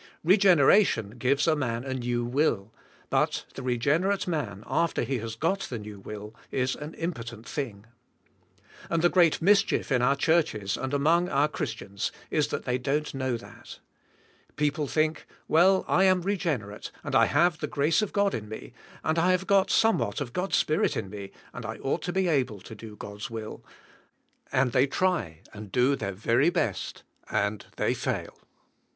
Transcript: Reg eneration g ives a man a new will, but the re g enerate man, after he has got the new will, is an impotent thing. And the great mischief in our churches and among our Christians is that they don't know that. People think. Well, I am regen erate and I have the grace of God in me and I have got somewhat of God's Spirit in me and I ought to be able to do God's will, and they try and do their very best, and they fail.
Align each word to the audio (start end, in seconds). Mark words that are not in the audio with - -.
Reg 0.23 0.43
eneration 0.45 1.13
g 1.19 1.29
ives 1.29 1.45
a 1.47 1.55
man 1.55 1.83
a 1.83 1.93
new 1.93 2.25
will, 2.25 2.73
but 3.11 3.45
the 3.53 3.61
re 3.61 3.77
g 3.77 3.87
enerate 3.91 4.25
man, 4.27 4.63
after 4.65 5.03
he 5.03 5.19
has 5.19 5.35
got 5.35 5.59
the 5.59 5.77
new 5.77 5.99
will, 5.99 6.33
is 6.49 6.75
an 6.75 6.95
impotent 6.95 7.47
thing. 7.47 7.85
And 8.89 9.03
the 9.03 9.09
great 9.11 9.43
mischief 9.43 9.91
in 9.91 10.01
our 10.01 10.15
churches 10.15 10.75
and 10.75 10.91
among 10.91 11.29
our 11.29 11.47
Christians 11.47 12.11
is 12.31 12.47
that 12.47 12.65
they 12.65 12.79
don't 12.79 13.13
know 13.13 13.37
that. 13.37 13.77
People 14.55 14.87
think. 14.87 15.27
Well, 15.47 15.85
I 15.87 16.05
am 16.05 16.23
regen 16.23 16.61
erate 16.61 16.89
and 17.03 17.13
I 17.13 17.25
have 17.27 17.59
the 17.59 17.67
grace 17.67 18.01
of 18.01 18.11
God 18.11 18.33
in 18.33 18.49
me 18.49 18.73
and 19.03 19.19
I 19.19 19.29
have 19.29 19.45
got 19.45 19.69
somewhat 19.69 20.19
of 20.19 20.33
God's 20.33 20.55
Spirit 20.55 20.97
in 20.97 21.11
me 21.11 21.29
and 21.53 21.63
I 21.63 21.75
ought 21.77 22.01
to 22.01 22.11
be 22.11 22.27
able 22.27 22.59
to 22.61 22.73
do 22.73 22.95
God's 22.95 23.29
will, 23.29 23.63
and 24.51 24.71
they 24.71 24.87
try 24.87 25.41
and 25.53 25.71
do 25.71 25.95
their 25.95 26.11
very 26.13 26.49
best, 26.49 27.03
and 27.29 27.67
they 27.77 27.93
fail. 27.93 28.35